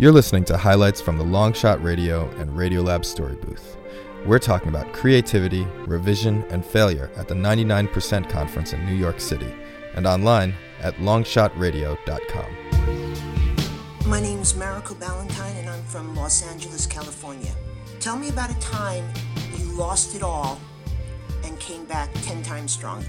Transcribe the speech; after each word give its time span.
You're 0.00 0.12
listening 0.12 0.44
to 0.44 0.56
highlights 0.56 1.02
from 1.02 1.18
the 1.18 1.24
Longshot 1.24 1.84
Radio 1.84 2.30
and 2.38 2.52
Radiolab 2.52 3.04
Story 3.04 3.36
Booth. 3.36 3.76
We're 4.24 4.38
talking 4.38 4.70
about 4.70 4.94
creativity, 4.94 5.66
revision, 5.86 6.42
and 6.44 6.64
failure 6.64 7.10
at 7.16 7.28
the 7.28 7.34
99% 7.34 8.30
Conference 8.30 8.72
in 8.72 8.86
New 8.86 8.94
York 8.94 9.20
City 9.20 9.54
and 9.94 10.06
online 10.06 10.54
at 10.80 10.94
longshotradio.com. 10.94 12.46
My 14.06 14.22
name 14.22 14.38
is 14.38 14.54
Mariko 14.54 14.98
Ballantyne, 14.98 15.56
and 15.58 15.68
I'm 15.68 15.82
from 15.82 16.16
Los 16.16 16.50
Angeles, 16.50 16.86
California. 16.86 17.52
Tell 17.98 18.16
me 18.16 18.30
about 18.30 18.50
a 18.50 18.58
time 18.58 19.04
you 19.58 19.66
lost 19.72 20.16
it 20.16 20.22
all 20.22 20.58
and 21.44 21.60
came 21.60 21.84
back 21.84 22.10
10 22.22 22.42
times 22.42 22.72
stronger. 22.72 23.06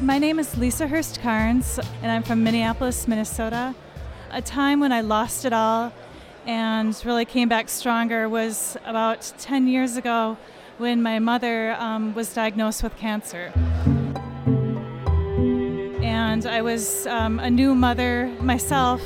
My 0.00 0.18
name 0.18 0.38
is 0.38 0.56
Lisa 0.56 0.88
Hirst-Carnes, 0.88 1.80
and 2.00 2.10
I'm 2.10 2.22
from 2.22 2.42
Minneapolis, 2.42 3.06
Minnesota. 3.06 3.74
A 4.30 4.40
time 4.40 4.80
when 4.80 4.90
I 4.90 5.02
lost 5.02 5.44
it 5.44 5.52
all 5.52 5.92
and 6.46 7.00
really 7.04 7.24
came 7.24 7.48
back 7.48 7.68
stronger 7.68 8.28
was 8.28 8.76
about 8.84 9.32
10 9.38 9.66
years 9.66 9.96
ago 9.96 10.36
when 10.78 11.02
my 11.02 11.18
mother 11.18 11.74
um, 11.78 12.14
was 12.14 12.34
diagnosed 12.34 12.82
with 12.82 12.96
cancer. 12.96 13.52
And 16.02 16.46
I 16.46 16.62
was 16.62 17.06
um, 17.06 17.38
a 17.38 17.50
new 17.50 17.74
mother 17.74 18.26
myself, 18.40 19.00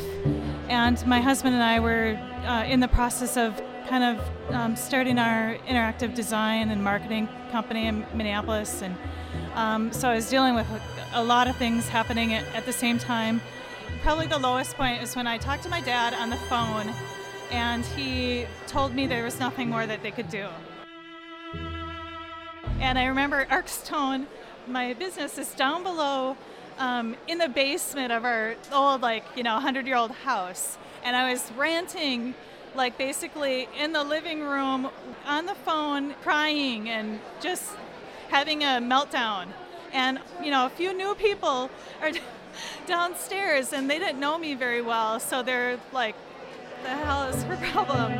and 0.68 1.04
my 1.06 1.20
husband 1.20 1.54
and 1.54 1.62
I 1.62 1.78
were 1.78 2.18
uh, 2.46 2.64
in 2.64 2.80
the 2.80 2.88
process 2.88 3.36
of 3.36 3.60
kind 3.88 4.04
of 4.04 4.54
um, 4.54 4.76
starting 4.76 5.18
our 5.18 5.56
interactive 5.66 6.14
design 6.14 6.70
and 6.70 6.82
marketing 6.82 7.28
company 7.50 7.86
in 7.86 8.04
Minneapolis. 8.14 8.82
And 8.82 8.96
um, 9.54 9.92
so 9.92 10.08
I 10.08 10.14
was 10.14 10.28
dealing 10.28 10.54
with 10.54 10.66
a 11.14 11.22
lot 11.22 11.48
of 11.48 11.56
things 11.56 11.88
happening 11.88 12.34
at, 12.34 12.44
at 12.54 12.66
the 12.66 12.72
same 12.72 12.98
time. 12.98 13.40
Probably 14.02 14.26
the 14.26 14.38
lowest 14.38 14.76
point 14.76 15.02
is 15.02 15.16
when 15.16 15.26
I 15.26 15.38
talked 15.38 15.62
to 15.64 15.68
my 15.68 15.80
dad 15.80 16.14
on 16.14 16.30
the 16.30 16.36
phone 16.36 16.92
and 17.50 17.84
he 17.84 18.46
told 18.66 18.94
me 18.94 19.06
there 19.06 19.24
was 19.24 19.40
nothing 19.40 19.68
more 19.68 19.86
that 19.86 20.02
they 20.02 20.10
could 20.10 20.28
do. 20.30 20.46
And 22.80 22.98
I 22.98 23.06
remember 23.06 23.44
Arkstone, 23.46 24.26
my 24.66 24.94
business 24.94 25.38
is 25.38 25.52
down 25.54 25.82
below 25.82 26.36
um, 26.78 27.16
in 27.26 27.38
the 27.38 27.48
basement 27.48 28.12
of 28.12 28.24
our 28.24 28.54
old, 28.72 29.02
like, 29.02 29.24
you 29.36 29.42
know, 29.42 29.54
100 29.54 29.86
year 29.86 29.96
old 29.96 30.12
house. 30.12 30.78
And 31.02 31.16
I 31.16 31.30
was 31.30 31.50
ranting, 31.56 32.34
like, 32.74 32.96
basically 32.96 33.68
in 33.78 33.92
the 33.92 34.04
living 34.04 34.42
room 34.42 34.90
on 35.26 35.46
the 35.46 35.54
phone, 35.54 36.14
crying 36.22 36.88
and 36.88 37.18
just 37.40 37.72
having 38.28 38.62
a 38.62 38.80
meltdown. 38.80 39.48
And, 39.92 40.20
you 40.42 40.50
know, 40.50 40.66
a 40.66 40.70
few 40.70 40.92
new 40.92 41.14
people 41.14 41.70
are 42.00 42.10
downstairs 42.86 43.72
and 43.72 43.90
they 43.90 43.98
didn't 43.98 44.20
know 44.20 44.38
me 44.38 44.54
very 44.54 44.82
well. 44.82 45.18
So 45.18 45.42
they're 45.42 45.80
like, 45.92 46.14
the 46.82 46.88
hell 46.88 47.24
is 47.28 47.42
her 47.44 47.56
problem? 47.72 48.12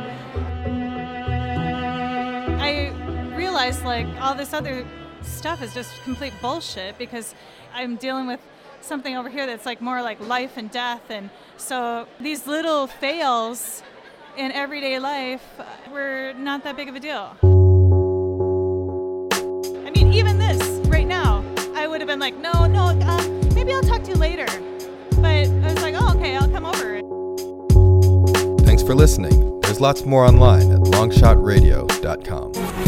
I 2.59 2.91
realized 3.35 3.83
like 3.83 4.07
all 4.19 4.35
this 4.35 4.53
other 4.53 4.85
stuff 5.21 5.61
is 5.61 5.73
just 5.73 5.91
complete 6.03 6.33
bullshit 6.41 6.97
because 6.97 7.35
I'm 7.73 7.95
dealing 7.95 8.27
with 8.27 8.39
something 8.81 9.15
over 9.17 9.29
here 9.29 9.45
that's 9.45 9.65
like 9.65 9.81
more 9.81 10.01
like 10.01 10.19
life 10.21 10.57
and 10.57 10.71
death 10.71 11.09
and 11.09 11.29
so 11.57 12.07
these 12.19 12.47
little 12.47 12.87
fails 12.87 13.83
in 14.37 14.51
everyday 14.53 14.99
life 14.99 15.43
were 15.91 16.33
not 16.37 16.63
that 16.63 16.77
big 16.77 16.87
of 16.87 16.95
a 16.95 16.99
deal. 16.99 17.35
I 19.85 19.91
mean, 19.91 20.13
even 20.13 20.37
this 20.37 20.61
right 20.87 21.07
now, 21.07 21.43
I 21.75 21.87
would 21.87 21.99
have 21.99 22.07
been 22.07 22.19
like, 22.19 22.37
no, 22.37 22.65
no, 22.65 22.97
uh, 23.03 23.27
maybe 23.53 23.73
I'll 23.73 23.81
talk 23.81 24.03
to 24.03 24.11
you 24.11 24.17
later. 24.17 24.45
But 25.17 25.47
I 25.47 25.73
was 25.73 25.81
like, 25.81 25.95
oh, 25.97 26.15
okay, 26.15 26.37
I'll 26.37 26.49
come 26.49 26.65
over. 26.65 27.18
For 28.89 28.95
listening. 28.95 29.61
There's 29.61 29.79
lots 29.79 30.03
more 30.03 30.25
online 30.25 30.71
at 30.71 30.79
longshotradio.com. 30.79 32.78